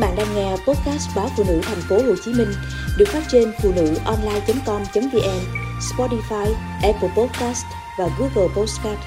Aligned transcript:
bạn 0.00 0.16
đang 0.16 0.34
nghe 0.34 0.50
podcast 0.50 1.16
báo 1.16 1.28
phụ 1.36 1.44
nữ 1.48 1.60
thành 1.62 1.80
phố 1.88 1.96
Hồ 1.96 2.14
Chí 2.24 2.32
Minh 2.32 2.48
được 2.98 3.08
phát 3.08 3.22
trên 3.28 3.52
phụ 3.62 3.72
nữ 3.76 3.94
online.com.vn, 4.04 5.40
Spotify, 5.80 6.52
Apple 6.82 7.08
Podcast 7.16 7.64
và 7.98 8.08
Google 8.18 8.54
Podcast. 8.56 8.98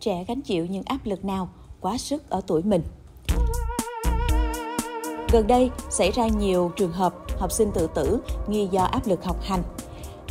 Trẻ 0.00 0.24
gánh 0.28 0.40
chịu 0.40 0.66
những 0.66 0.82
áp 0.86 0.98
lực 1.04 1.24
nào 1.24 1.48
quá 1.80 1.98
sức 1.98 2.30
ở 2.30 2.40
tuổi 2.46 2.62
mình? 2.62 2.82
Gần 5.32 5.46
đây 5.46 5.70
xảy 5.90 6.10
ra 6.10 6.28
nhiều 6.28 6.72
trường 6.76 6.92
hợp 6.92 7.14
học 7.38 7.52
sinh 7.52 7.70
tự 7.74 7.88
tử 7.94 8.20
nghi 8.48 8.68
do 8.70 8.82
áp 8.82 9.06
lực 9.06 9.24
học 9.24 9.42
hành. 9.42 9.62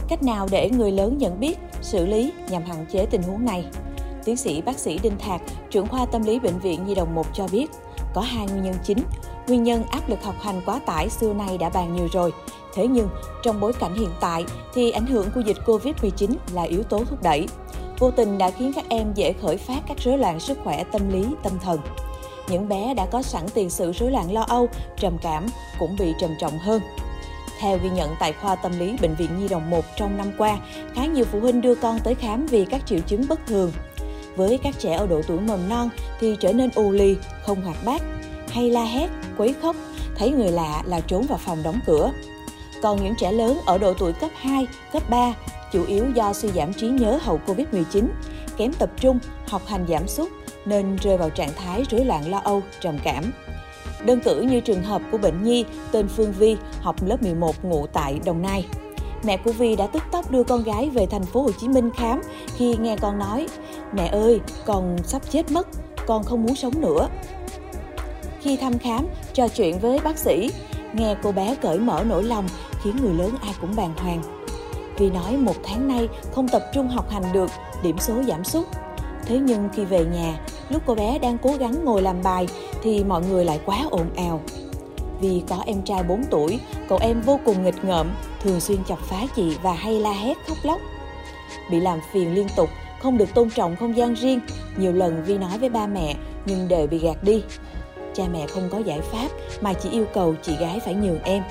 Cách 0.08 0.24
nào 0.24 0.48
để 0.52 0.70
người 0.70 0.92
lớn 0.92 1.18
nhận 1.18 1.40
biết, 1.40 1.58
xử 1.82 2.06
lý 2.06 2.32
nhằm 2.50 2.64
hạn 2.64 2.86
chế 2.92 3.06
tình 3.06 3.24
huống 3.24 3.46
này? 3.46 3.66
Tiến 4.26 4.38
sĩ 4.38 4.62
bác 4.62 4.80
sĩ 4.80 5.00
Đinh 5.04 5.18
Thạc, 5.20 5.42
trưởng 5.70 5.88
khoa 5.88 6.06
tâm 6.06 6.24
lý 6.24 6.40
bệnh 6.40 6.60
viện 6.60 6.86
Nhi 6.86 6.96
đồng 6.96 7.16
1 7.16 7.26
cho 7.34 7.48
biết, 7.52 7.72
có 8.14 8.22
hai 8.22 8.48
nguyên 8.48 8.64
nhân 8.64 8.76
chính. 8.84 8.98
Nguyên 9.48 9.64
nhân 9.64 9.84
áp 9.92 10.10
lực 10.10 10.24
học 10.24 10.36
hành 10.42 10.62
quá 10.66 10.80
tải 10.86 11.10
xưa 11.10 11.34
nay 11.34 11.58
đã 11.58 11.70
bàn 11.70 11.96
nhiều 11.96 12.08
rồi. 12.14 12.34
Thế 12.74 12.88
nhưng, 12.88 13.10
trong 13.44 13.60
bối 13.60 13.74
cảnh 13.74 13.96
hiện 13.96 14.10
tại 14.20 14.46
thì 14.74 14.92
ảnh 14.92 15.06
hưởng 15.06 15.32
của 15.36 15.42
dịch 15.42 15.58
Covid-19 15.66 16.34
là 16.54 16.64
yếu 16.64 16.84
tố 16.84 17.04
thúc 17.04 17.24
đẩy. 17.24 17.48
Vô 18.00 18.12
tình 18.12 18.38
đã 18.38 18.52
khiến 18.52 18.72
các 18.76 18.86
em 18.90 19.14
dễ 19.14 19.34
khởi 19.34 19.58
phát 19.58 19.80
các 19.88 19.98
rối 20.00 20.18
loạn 20.18 20.40
sức 20.40 20.58
khỏe 20.64 20.84
tâm 20.84 21.10
lý, 21.10 21.26
tâm 21.44 21.54
thần. 21.64 21.80
Những 22.50 22.70
bé 22.70 22.94
đã 22.94 23.06
có 23.06 23.22
sẵn 23.22 23.44
tiền 23.54 23.70
sử 23.70 23.92
rối 23.92 24.12
loạn 24.12 24.34
lo 24.34 24.42
âu, 24.42 24.68
trầm 24.98 25.18
cảm 25.22 25.46
cũng 25.80 25.96
bị 26.00 26.14
trầm 26.20 26.32
trọng 26.40 26.60
hơn. 26.60 26.82
Theo 27.60 27.78
ghi 27.84 27.90
nhận 27.90 28.16
tại 28.20 28.34
khoa 28.34 28.56
tâm 28.56 28.80
lý 28.80 28.98
Bệnh 29.02 29.16
viện 29.16 29.30
Nhi 29.40 29.48
đồng 29.48 29.70
1 29.70 29.86
trong 29.96 30.18
năm 30.18 30.32
qua, 30.38 30.58
khá 30.96 31.06
nhiều 31.06 31.26
phụ 31.32 31.40
huynh 31.40 31.62
đưa 31.62 31.76
con 31.76 32.00
tới 32.00 32.16
khám 32.16 32.46
vì 32.46 32.66
các 32.66 32.82
triệu 32.86 33.00
chứng 33.00 33.26
bất 33.30 33.40
thường, 33.48 33.72
với 34.40 34.60
các 34.64 34.80
trẻ 34.80 34.94
ở 34.94 35.08
độ 35.08 35.22
tuổi 35.28 35.40
mầm 35.40 35.70
non 35.70 35.90
thì 36.20 36.36
trở 36.40 36.54
nên 36.54 36.70
u 36.76 36.92
lì, 36.92 37.18
không 37.46 37.62
hoạt 37.62 37.78
bát, 37.86 38.02
hay 38.50 38.70
la 38.70 38.84
hét, 38.84 39.10
quấy 39.38 39.56
khóc, 39.62 39.76
thấy 40.16 40.32
người 40.32 40.52
lạ 40.52 40.84
là 40.86 41.00
trốn 41.00 41.26
vào 41.30 41.38
phòng 41.38 41.64
đóng 41.64 41.80
cửa. 41.86 42.12
Còn 42.82 43.04
những 43.04 43.16
trẻ 43.16 43.32
lớn 43.32 43.58
ở 43.66 43.78
độ 43.78 43.94
tuổi 43.94 44.14
cấp 44.14 44.30
2, 44.36 44.68
cấp 44.94 45.04
3 45.10 45.34
chủ 45.72 45.86
yếu 45.86 46.06
do 46.14 46.34
suy 46.34 46.50
giảm 46.50 46.74
trí 46.74 46.88
nhớ 46.88 47.20
hậu 47.22 47.40
Covid-19, 47.48 48.08
kém 48.58 48.74
tập 48.74 48.90
trung, 49.00 49.20
học 49.48 49.62
hành 49.68 49.86
giảm 49.90 50.08
sút 50.08 50.30
nên 50.66 50.96
rơi 50.96 51.18
vào 51.18 51.30
trạng 51.30 51.54
thái 51.56 51.84
rối 51.92 52.06
loạn 52.06 52.30
lo 52.30 52.42
âu, 52.44 52.62
trầm 52.82 52.98
cảm. 53.04 53.24
Đơn 54.06 54.20
cử 54.20 54.42
như 54.42 54.60
trường 54.60 54.84
hợp 54.84 55.02
của 55.12 55.18
bệnh 55.18 55.44
nhi 55.44 55.66
tên 55.92 56.08
Phương 56.08 56.32
Vi 56.32 56.58
học 56.82 56.96
lớp 57.06 57.24
11 57.24 57.66
ngụ 57.66 57.88
tại 57.88 58.20
Đồng 58.26 58.42
Nai. 58.42 58.66
Mẹ 59.24 59.38
của 59.38 59.52
Vi 59.52 59.76
đã 59.76 59.88
tức 59.88 60.04
tốc 60.12 60.32
đưa 60.32 60.44
con 60.44 60.64
gái 60.64 60.90
về 60.90 61.06
thành 61.06 61.24
phố 61.24 61.42
Hồ 61.42 61.52
Chí 61.52 61.68
Minh 61.68 61.90
khám 61.96 62.22
khi 62.56 62.76
nghe 62.78 62.96
con 62.96 63.20
nói: 63.20 63.48
"Mẹ 63.94 64.08
ơi, 64.08 64.40
con 64.66 64.98
sắp 65.04 65.22
chết 65.32 65.52
mất, 65.52 65.68
con 66.08 66.24
không 66.24 66.44
muốn 66.44 66.56
sống 66.56 66.82
nữa." 66.82 67.08
Khi 68.42 68.58
thăm 68.58 68.80
khám, 68.80 69.08
trò 69.34 69.48
chuyện 69.48 69.80
với 69.80 70.00
bác 70.00 70.18
sĩ, 70.18 70.50
nghe 70.94 71.16
cô 71.24 71.32
bé 71.32 71.56
cởi 71.56 71.80
mở 71.80 72.04
nỗi 72.08 72.24
lòng 72.24 72.46
khiến 72.84 72.96
người 73.02 73.14
lớn 73.14 73.32
ai 73.42 73.54
cũng 73.62 73.76
bàng 73.76 73.94
hoàng. 73.98 74.22
Vi 74.98 75.10
nói 75.10 75.38
một 75.38 75.56
tháng 75.64 75.88
nay 75.88 76.08
không 76.32 76.48
tập 76.48 76.64
trung 76.74 76.88
học 76.88 77.10
hành 77.10 77.24
được, 77.34 77.50
điểm 77.84 77.98
số 78.00 78.24
giảm 78.28 78.44
sút. 78.44 78.66
Thế 79.26 79.38
nhưng 79.38 79.70
khi 79.74 79.86
về 79.86 80.06
nhà, 80.06 80.40
lúc 80.70 80.84
cô 80.86 80.96
bé 80.96 81.20
đang 81.20 81.38
cố 81.38 81.54
gắng 81.60 81.86
ngồi 81.86 82.02
làm 82.02 82.24
bài 82.24 82.48
thì 82.84 83.04
mọi 83.04 83.22
người 83.22 83.46
lại 83.46 83.60
quá 83.66 83.78
ồn 83.90 84.06
ào, 84.16 84.42
vì 85.22 85.44
có 85.48 85.64
em 85.66 85.82
trai 85.82 86.04
4 86.04 86.24
tuổi, 86.30 86.60
cậu 86.90 87.00
em 87.02 87.22
vô 87.22 87.40
cùng 87.46 87.64
nghịch 87.64 87.86
ngợm, 87.86 88.12
thường 88.42 88.60
xuyên 88.60 88.84
chọc 88.84 89.00
phá 89.00 89.22
chị 89.36 89.58
và 89.62 89.74
hay 89.74 90.00
la 90.00 90.12
hét 90.12 90.38
khóc 90.48 90.58
lóc. 90.64 90.82
Bị 91.72 91.80
làm 91.80 92.00
phiền 92.14 92.34
liên 92.34 92.48
tục, 92.56 92.70
không 93.02 93.18
được 93.18 93.34
tôn 93.34 93.50
trọng 93.50 93.76
không 93.76 93.98
gian 93.98 94.14
riêng, 94.14 94.40
nhiều 94.78 94.94
lần 94.94 95.24
Vi 95.24 95.38
nói 95.38 95.58
với 95.58 95.70
ba 95.70 95.88
mẹ 95.88 96.16
nhưng 96.46 96.68
đều 96.68 96.88
bị 96.88 97.00
gạt 97.00 97.24
đi. 97.24 97.44
Cha 98.14 98.24
mẹ 98.34 98.48
không 98.48 98.70
có 98.72 98.78
giải 98.78 99.02
pháp 99.02 99.28
mà 99.62 99.74
chỉ 99.74 99.90
yêu 99.90 100.06
cầu 100.14 100.36
chị 100.42 100.56
gái 100.60 100.80
phải 100.80 100.94
nhường 100.94 101.24
em. 101.24 101.44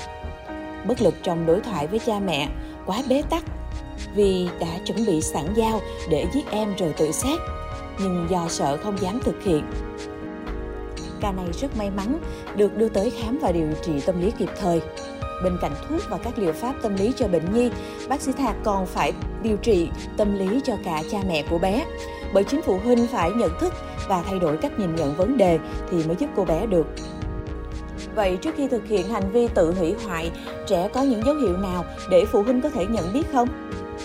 Bất 0.86 1.02
lực 1.02 1.14
trong 1.22 1.46
đối 1.46 1.60
thoại 1.60 1.86
với 1.86 1.98
cha 1.98 2.20
mẹ, 2.20 2.48
quá 2.86 3.02
bế 3.08 3.22
tắc 3.30 3.44
Vi 4.14 4.48
đã 4.60 4.78
chuẩn 4.84 5.06
bị 5.06 5.20
sẵn 5.20 5.54
dao 5.56 5.80
để 6.10 6.26
giết 6.34 6.50
em 6.50 6.74
rồi 6.78 6.92
tự 6.96 7.12
sát, 7.12 7.38
nhưng 8.00 8.26
do 8.30 8.46
sợ 8.48 8.76
không 8.76 9.00
dám 9.00 9.20
thực 9.24 9.44
hiện 9.44 9.64
ca 11.20 11.32
này 11.32 11.46
rất 11.60 11.76
may 11.76 11.90
mắn 11.90 12.18
được 12.56 12.76
đưa 12.76 12.88
tới 12.88 13.10
khám 13.10 13.38
và 13.42 13.52
điều 13.52 13.68
trị 13.82 13.92
tâm 14.06 14.20
lý 14.20 14.30
kịp 14.38 14.48
thời. 14.60 14.80
Bên 15.44 15.58
cạnh 15.60 15.72
thuốc 15.88 16.00
và 16.08 16.18
các 16.18 16.38
liệu 16.38 16.52
pháp 16.52 16.74
tâm 16.82 16.96
lý 16.96 17.12
cho 17.16 17.28
bệnh 17.28 17.54
nhi, 17.54 17.70
bác 18.08 18.20
sĩ 18.20 18.32
Thạc 18.32 18.56
còn 18.64 18.86
phải 18.86 19.12
điều 19.42 19.56
trị 19.56 19.88
tâm 20.16 20.38
lý 20.38 20.60
cho 20.64 20.74
cả 20.84 21.02
cha 21.10 21.18
mẹ 21.28 21.44
của 21.50 21.58
bé. 21.58 21.86
Bởi 22.34 22.44
chính 22.44 22.62
phụ 22.62 22.78
huynh 22.84 23.06
phải 23.06 23.30
nhận 23.30 23.50
thức 23.60 23.74
và 24.08 24.22
thay 24.22 24.38
đổi 24.38 24.56
cách 24.56 24.78
nhìn 24.78 24.96
nhận 24.96 25.14
vấn 25.14 25.36
đề 25.36 25.58
thì 25.90 26.04
mới 26.04 26.16
giúp 26.18 26.30
cô 26.36 26.44
bé 26.44 26.66
được. 26.66 26.86
Vậy 28.14 28.36
trước 28.36 28.54
khi 28.56 28.68
thực 28.68 28.86
hiện 28.86 29.08
hành 29.08 29.32
vi 29.32 29.48
tự 29.48 29.72
hủy 29.72 29.94
hoại, 30.04 30.30
trẻ 30.66 30.88
có 30.94 31.02
những 31.02 31.22
dấu 31.26 31.34
hiệu 31.34 31.56
nào 31.56 31.84
để 32.10 32.24
phụ 32.32 32.42
huynh 32.42 32.60
có 32.60 32.70
thể 32.70 32.86
nhận 32.86 33.12
biết 33.12 33.32
không? 33.32 33.48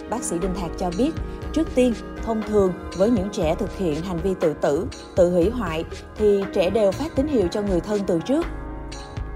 Bác 0.10 0.24
sĩ 0.24 0.40
Đinh 0.40 0.56
Thạc 0.56 0.72
cho 0.78 0.92
biết, 0.98 1.12
trước 1.54 1.68
tiên 1.76 1.94
Thông 2.26 2.42
thường, 2.42 2.74
với 2.98 3.10
những 3.10 3.30
trẻ 3.30 3.56
thực 3.56 3.78
hiện 3.78 4.02
hành 4.02 4.18
vi 4.18 4.34
tự 4.40 4.54
tử, 4.54 4.88
tự 5.16 5.32
hủy 5.32 5.50
hoại 5.50 5.86
thì 6.18 6.44
trẻ 6.54 6.70
đều 6.70 6.92
phát 6.92 7.16
tín 7.16 7.28
hiệu 7.28 7.48
cho 7.52 7.62
người 7.62 7.80
thân 7.80 8.02
từ 8.08 8.20
trước. 8.20 8.46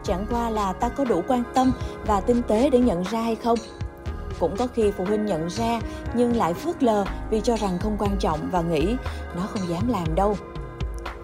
Chẳng 0.03 0.25
qua 0.29 0.49
là 0.49 0.73
ta 0.73 0.89
có 0.89 1.03
đủ 1.03 1.21
quan 1.27 1.43
tâm 1.53 1.71
và 2.05 2.19
tinh 2.19 2.41
tế 2.47 2.69
để 2.69 2.79
nhận 2.79 3.03
ra 3.03 3.21
hay 3.21 3.35
không? 3.35 3.57
Cũng 4.39 4.55
có 4.57 4.67
khi 4.67 4.91
phụ 4.97 5.05
huynh 5.05 5.25
nhận 5.25 5.47
ra 5.47 5.81
nhưng 6.15 6.35
lại 6.35 6.53
phớt 6.53 6.83
lờ 6.83 7.05
vì 7.29 7.41
cho 7.41 7.57
rằng 7.57 7.77
không 7.81 7.95
quan 7.99 8.17
trọng 8.19 8.49
và 8.51 8.61
nghĩ 8.61 8.95
nó 9.35 9.41
không 9.41 9.69
dám 9.69 9.87
làm 9.87 10.15
đâu. 10.15 10.37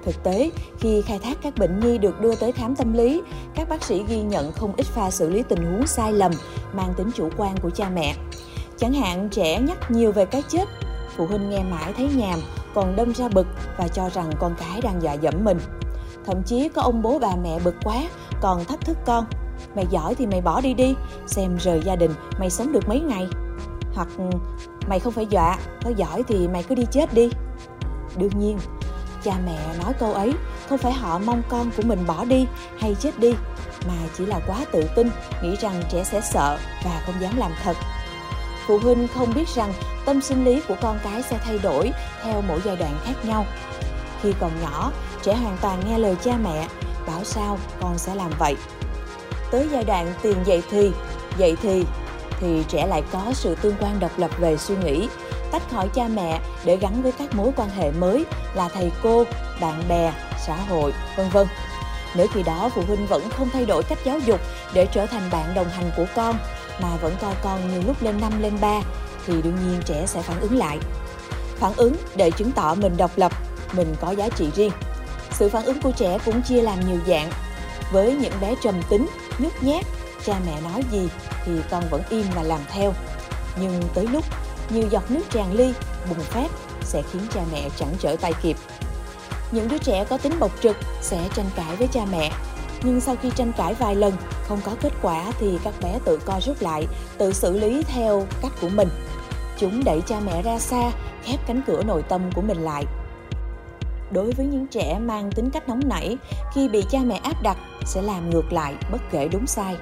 Thực 0.06 0.24
tế, 0.24 0.52
khi 0.80 1.02
khai 1.02 1.20
thác 1.20 1.38
các 1.42 1.54
bệnh 1.58 1.80
nhi 1.80 1.98
được 1.98 2.22
đưa 2.22 2.36
tới 2.36 2.52
khám 2.52 2.76
tâm 2.76 2.94
lý, 2.94 3.22
các 3.56 3.70
bác 3.70 3.84
sĩ 3.84 4.04
ghi 4.08 4.22
nhận 4.22 4.52
không 4.52 4.74
ít 4.78 4.86
pha 4.86 5.12
xử 5.12 5.30
lý 5.30 5.44
tình 5.44 5.72
huống 5.72 5.88
sai 5.88 6.14
lầm 6.14 6.32
mang 6.74 6.94
tính 6.98 7.12
chủ 7.16 7.30
quan 7.38 7.58
của 7.58 7.70
cha 7.70 7.90
mẹ. 7.90 8.16
Chẳng 8.78 8.94
hạn 8.94 9.30
trẻ 9.30 9.60
nhắc 9.60 9.92
nhiều 9.92 10.12
về 10.12 10.26
cái 10.26 10.44
chết 10.50 10.70
phụ 11.16 11.26
huynh 11.26 11.50
nghe 11.50 11.64
mãi 11.64 11.94
thấy 11.98 12.10
nhàm, 12.16 12.40
còn 12.74 12.96
đâm 12.96 13.14
ra 13.14 13.28
bực 13.34 13.48
và 13.78 13.88
cho 13.88 14.10
rằng 14.10 14.32
con 14.40 14.56
cái 14.60 14.82
đang 14.82 15.02
dọa 15.02 15.14
dẫm 15.14 15.44
mình. 15.44 15.60
Thậm 16.26 16.44
chí 16.44 16.70
có 16.70 16.82
ông 16.82 17.02
bố 17.02 17.20
bà 17.20 17.36
mẹ 17.44 17.60
bực 17.64 17.76
quá, 17.84 17.96
còn 18.42 18.66
thách 18.66 18.82
thức 18.82 18.98
con. 19.06 19.26
Mày 19.76 19.88
giỏi 19.90 20.16
thì 20.16 20.26
mày 20.26 20.42
bỏ 20.42 20.62
đi 20.62 20.74
đi, 20.74 20.96
xem 21.28 21.58
rời 21.58 21.82
gia 21.86 21.96
đình 21.96 22.12
mày 22.40 22.50
sống 22.50 22.72
được 22.72 22.90
mấy 22.90 23.00
ngày. 23.00 23.28
Hoặc 23.96 24.08
mày 24.88 25.00
không 25.00 25.14
phải 25.14 25.26
dọa, 25.26 25.58
có 25.84 25.92
giỏi 25.96 26.24
thì 26.28 26.48
mày 26.48 26.64
cứ 26.64 26.76
đi 26.76 26.86
chết 26.92 27.14
đi. 27.14 27.30
Đương 28.18 28.40
nhiên, 28.40 28.58
cha 29.24 29.34
mẹ 29.46 29.60
nói 29.84 29.94
câu 30.00 30.14
ấy 30.14 30.34
không 30.70 30.78
phải 30.78 30.94
họ 30.94 31.20
mong 31.20 31.42
con 31.50 31.72
của 31.78 31.84
mình 31.84 32.00
bỏ 32.08 32.26
đi 32.26 32.48
hay 32.80 32.96
chết 33.00 33.20
đi, 33.20 33.34
mà 33.88 33.94
chỉ 34.18 34.26
là 34.26 34.40
quá 34.48 34.58
tự 34.72 34.84
tin, 34.96 35.10
nghĩ 35.44 35.56
rằng 35.56 35.84
trẻ 35.90 36.04
sẽ 36.04 36.22
sợ 36.22 36.58
và 36.86 37.02
không 37.06 37.16
dám 37.22 37.38
làm 37.38 37.52
thật 37.64 37.78
phụ 38.68 38.80
huynh 38.80 39.08
không 39.16 39.34
biết 39.36 39.48
rằng 39.56 39.74
tâm 40.06 40.22
sinh 40.22 40.46
lý 40.46 40.62
của 40.68 40.76
con 40.82 41.00
cái 41.04 41.24
sẽ 41.24 41.38
thay 41.46 41.60
đổi 41.60 41.92
theo 42.24 42.42
mỗi 42.48 42.60
giai 42.66 42.76
đoạn 42.76 42.98
khác 43.06 43.14
nhau. 43.26 43.46
Khi 44.22 44.34
còn 44.40 44.52
nhỏ, 44.62 44.92
trẻ 45.24 45.34
hoàn 45.34 45.58
toàn 45.62 45.84
nghe 45.86 45.98
lời 45.98 46.16
cha 46.24 46.34
mẹ, 46.44 46.68
bảo 47.08 47.24
sao 47.24 47.60
con 47.82 47.98
sẽ 47.98 48.16
làm 48.16 48.32
vậy? 48.40 48.56
Tới 49.52 49.68
giai 49.72 49.84
đoạn 49.84 50.14
tiền 50.22 50.38
dậy 50.46 50.64
thì 50.70 50.92
dậy 51.38 51.56
thì 51.62 51.86
thì 52.40 52.64
trẻ 52.68 52.88
lại 52.88 53.04
có 53.12 53.22
sự 53.34 53.56
tương 53.56 53.76
quan 53.80 54.00
độc 54.00 54.12
lập 54.20 54.32
về 54.40 54.58
suy 54.58 54.76
nghĩ, 54.76 55.08
tách 55.52 55.70
khỏi 55.72 55.90
cha 55.94 56.08
mẹ 56.08 56.40
để 56.66 56.78
gắn 56.78 57.02
với 57.02 57.12
các 57.12 57.36
mối 57.36 57.52
quan 57.56 57.70
hệ 57.70 57.92
mới 57.92 58.26
là 58.54 58.70
thầy 58.70 58.92
cô, 59.04 59.24
bạn 59.62 59.84
bè, 59.90 60.14
xã 60.46 60.56
hội, 60.56 60.94
vân 61.18 61.30
vân. 61.30 61.48
Nếu 62.16 62.28
khi 62.34 62.44
đó 62.44 62.70
phụ 62.76 62.82
huynh 62.88 63.08
vẫn 63.08 63.30
không 63.30 63.50
thay 63.54 63.66
đổi 63.66 63.84
cách 63.84 63.98
giáo 64.04 64.20
dục 64.20 64.40
để 64.74 64.88
trở 64.92 65.06
thành 65.06 65.30
bạn 65.32 65.54
đồng 65.54 65.70
hành 65.70 65.92
của 65.98 66.06
con 66.16 66.36
mà 66.80 66.96
vẫn 67.02 67.16
coi 67.22 67.36
con 67.44 67.72
như 67.72 67.82
lúc 67.88 68.04
lên 68.04 68.22
năm 68.22 68.42
lên 68.42 68.58
ba 68.62 68.82
thì 69.28 69.42
đương 69.42 69.56
nhiên 69.56 69.82
trẻ 69.86 70.06
sẽ 70.08 70.22
phản 70.22 70.40
ứng 70.40 70.58
lại. 70.58 70.80
Phản 71.56 71.74
ứng 71.74 71.96
để 72.16 72.32
chứng 72.32 72.52
tỏ 72.52 72.76
mình 72.76 72.98
độc 72.98 73.12
lập, 73.16 73.32
mình 73.74 73.96
có 74.02 74.12
giá 74.12 74.30
trị 74.30 74.50
riêng. 74.56 74.72
Sự 75.32 75.50
phản 75.50 75.66
ứng 75.66 75.82
của 75.82 75.92
trẻ 75.92 76.18
cũng 76.26 76.42
chia 76.42 76.62
làm 76.62 76.80
nhiều 76.88 77.00
dạng. 77.08 77.30
Với 77.92 78.16
những 78.16 78.34
bé 78.42 78.56
trầm 78.64 78.82
tính, 78.90 79.08
nhút 79.40 79.54
nhát, 79.62 79.86
cha 80.26 80.36
mẹ 80.46 80.62
nói 80.62 80.84
gì 80.92 81.10
thì 81.46 81.52
con 81.72 81.84
vẫn 81.90 82.02
im 82.10 82.26
và 82.36 82.44
làm 82.44 82.60
theo. 82.72 82.94
Nhưng 83.62 83.84
tới 83.94 84.08
lúc 84.08 84.26
nhiều 84.70 84.88
giọt 84.90 85.12
nước 85.12 85.24
tràn 85.30 85.54
ly 85.54 85.74
bùng 86.10 86.20
phát 86.20 86.52
sẽ 86.84 87.02
khiến 87.12 87.22
cha 87.34 87.42
mẹ 87.52 87.70
chẳng 87.76 87.96
trở 88.00 88.16
tay 88.22 88.34
kịp. 88.42 88.58
Những 89.52 89.68
đứa 89.68 89.78
trẻ 89.78 90.06
có 90.10 90.18
tính 90.18 90.40
bộc 90.40 90.52
trực 90.62 90.78
sẽ 91.02 91.20
tranh 91.36 91.50
cãi 91.56 91.76
với 91.76 91.88
cha 91.88 92.06
mẹ 92.12 92.32
nhưng 92.84 93.02
sau 93.02 93.16
khi 93.22 93.30
tranh 93.36 93.52
cãi 93.58 93.74
vài 93.74 93.96
lần 93.96 94.14
không 94.48 94.60
có 94.66 94.72
kết 94.82 94.94
quả 95.02 95.32
thì 95.40 95.60
các 95.64 95.74
bé 95.82 96.00
tự 96.06 96.20
co 96.26 96.40
rút 96.40 96.62
lại, 96.62 96.88
tự 97.18 97.34
xử 97.34 97.60
lý 97.60 97.84
theo 97.84 98.26
cách 98.42 98.52
của 98.62 98.70
mình. 98.76 98.90
Chúng 99.58 99.84
đẩy 99.84 100.02
cha 100.02 100.20
mẹ 100.26 100.42
ra 100.42 100.60
xa, 100.60 100.92
khép 101.24 101.40
cánh 101.48 101.62
cửa 101.68 101.84
nội 101.84 102.04
tâm 102.10 102.22
của 102.36 102.42
mình 102.42 102.58
lại. 102.58 102.86
Đối 104.12 104.32
với 104.32 104.46
những 104.46 104.68
trẻ 104.68 105.00
mang 105.00 105.32
tính 105.32 105.50
cách 105.50 105.70
nóng 105.70 105.82
nảy, 105.86 106.18
khi 106.54 106.70
bị 106.70 106.84
cha 106.90 107.00
mẹ 107.06 107.16
áp 107.16 107.42
đặt 107.44 107.58
sẽ 107.86 108.02
làm 108.02 108.30
ngược 108.30 108.54
lại 108.54 108.76
bất 108.92 109.02
kể 109.12 109.28
đúng 109.28 109.48
sai. 109.48 109.76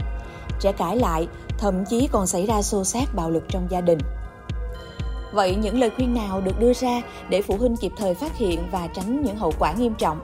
Trẻ 0.60 0.72
cãi 0.72 0.98
lại, 0.98 1.28
thậm 1.58 1.86
chí 1.86 2.08
còn 2.12 2.28
xảy 2.28 2.46
ra 2.46 2.62
xô 2.62 2.84
xát 2.84 3.16
bạo 3.16 3.30
lực 3.30 3.44
trong 3.50 3.68
gia 3.70 3.82
đình. 3.82 4.00
Vậy 5.34 5.56
những 5.56 5.80
lời 5.80 5.90
khuyên 5.96 6.14
nào 6.14 6.42
được 6.42 6.60
đưa 6.60 6.74
ra 6.74 7.02
để 7.30 7.42
phụ 7.42 7.58
huynh 7.58 7.78
kịp 7.78 7.92
thời 7.98 8.14
phát 8.14 8.38
hiện 8.38 8.68
và 8.72 8.88
tránh 8.88 9.22
những 9.22 9.36
hậu 9.36 9.54
quả 9.60 9.74
nghiêm 9.74 9.94
trọng? 9.94 10.20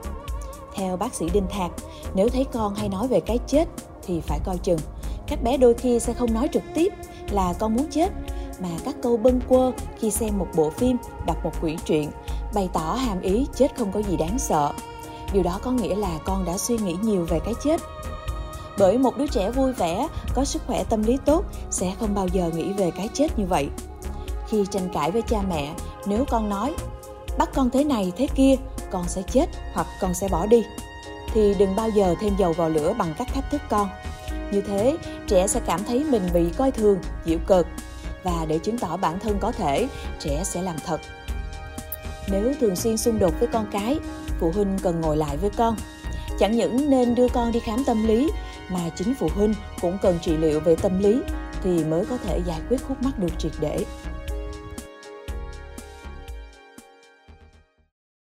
Theo 0.74 0.96
bác 0.96 1.14
sĩ 1.14 1.30
Đinh 1.30 1.46
Thạc, 1.50 1.70
nếu 2.14 2.28
thấy 2.28 2.46
con 2.52 2.74
hay 2.74 2.88
nói 2.88 3.08
về 3.08 3.20
cái 3.20 3.38
chết 3.46 3.64
thì 4.08 4.20
phải 4.20 4.40
coi 4.44 4.58
chừng. 4.58 4.78
Các 5.26 5.42
bé 5.42 5.56
đôi 5.56 5.74
khi 5.74 6.00
sẽ 6.00 6.12
không 6.12 6.34
nói 6.34 6.48
trực 6.52 6.62
tiếp 6.74 6.92
là 7.30 7.52
con 7.58 7.74
muốn 7.76 7.86
chết, 7.90 8.12
mà 8.60 8.68
các 8.84 8.94
câu 9.02 9.16
bâng 9.16 9.40
quơ 9.48 9.72
khi 9.98 10.10
xem 10.10 10.38
một 10.38 10.46
bộ 10.56 10.70
phim, 10.70 10.96
đọc 11.26 11.36
một 11.44 11.60
quyển 11.60 11.76
truyện, 11.84 12.10
bày 12.54 12.68
tỏ 12.72 12.94
hàm 12.94 13.20
ý 13.20 13.46
chết 13.54 13.76
không 13.76 13.92
có 13.92 14.02
gì 14.02 14.16
đáng 14.16 14.38
sợ. 14.38 14.72
Điều 15.32 15.42
đó 15.42 15.60
có 15.62 15.70
nghĩa 15.70 15.94
là 15.94 16.18
con 16.24 16.44
đã 16.44 16.58
suy 16.58 16.78
nghĩ 16.78 16.96
nhiều 17.02 17.24
về 17.24 17.40
cái 17.44 17.54
chết. 17.64 17.80
Bởi 18.78 18.98
một 18.98 19.16
đứa 19.16 19.26
trẻ 19.26 19.50
vui 19.50 19.72
vẻ, 19.72 20.08
có 20.34 20.44
sức 20.44 20.62
khỏe 20.66 20.84
tâm 20.84 21.02
lý 21.02 21.18
tốt 21.24 21.44
sẽ 21.70 21.94
không 22.00 22.14
bao 22.14 22.28
giờ 22.28 22.50
nghĩ 22.54 22.72
về 22.72 22.90
cái 22.90 23.08
chết 23.14 23.38
như 23.38 23.46
vậy. 23.46 23.68
Khi 24.48 24.64
tranh 24.70 24.88
cãi 24.92 25.10
với 25.10 25.22
cha 25.22 25.42
mẹ, 25.48 25.74
nếu 26.06 26.24
con 26.30 26.48
nói 26.48 26.74
bắt 27.38 27.50
con 27.54 27.70
thế 27.70 27.84
này 27.84 28.12
thế 28.16 28.26
kia, 28.34 28.54
con 28.90 29.08
sẽ 29.08 29.22
chết 29.22 29.46
hoặc 29.72 29.86
con 30.00 30.14
sẽ 30.14 30.28
bỏ 30.28 30.46
đi, 30.46 30.62
thì 31.34 31.54
đừng 31.58 31.76
bao 31.76 31.88
giờ 31.88 32.14
thêm 32.20 32.36
dầu 32.38 32.52
vào 32.52 32.70
lửa 32.70 32.94
bằng 32.98 33.14
cách 33.18 33.28
thách 33.34 33.50
thức 33.50 33.60
con. 33.68 33.88
Như 34.52 34.60
thế, 34.60 34.96
trẻ 35.26 35.46
sẽ 35.46 35.60
cảm 35.66 35.84
thấy 35.84 36.04
mình 36.04 36.22
bị 36.34 36.50
coi 36.56 36.70
thường, 36.70 36.98
giễu 37.26 37.38
cợt 37.46 37.66
và 38.22 38.44
để 38.48 38.58
chứng 38.58 38.78
tỏ 38.78 38.96
bản 38.96 39.18
thân 39.20 39.38
có 39.40 39.52
thể, 39.52 39.88
trẻ 40.18 40.40
sẽ 40.44 40.62
làm 40.62 40.76
thật. 40.86 41.00
Nếu 42.30 42.52
thường 42.60 42.76
xuyên 42.76 42.96
xung 42.96 43.18
đột 43.18 43.34
với 43.40 43.48
con 43.52 43.66
cái, 43.70 43.98
phụ 44.40 44.50
huynh 44.54 44.78
cần 44.82 45.00
ngồi 45.00 45.16
lại 45.16 45.36
với 45.36 45.50
con. 45.56 45.76
Chẳng 46.38 46.56
những 46.56 46.90
nên 46.90 47.14
đưa 47.14 47.28
con 47.28 47.52
đi 47.52 47.60
khám 47.60 47.84
tâm 47.84 48.06
lý 48.06 48.30
mà 48.68 48.80
chính 48.96 49.14
phụ 49.14 49.28
huynh 49.34 49.54
cũng 49.80 49.98
cần 50.02 50.18
trị 50.22 50.36
liệu 50.36 50.60
về 50.60 50.76
tâm 50.76 50.98
lý 50.98 51.20
thì 51.62 51.84
mới 51.84 52.04
có 52.04 52.18
thể 52.24 52.40
giải 52.46 52.60
quyết 52.68 52.84
khúc 52.88 53.02
mắc 53.02 53.18
được 53.18 53.38
triệt 53.38 53.52
để. 53.60 53.84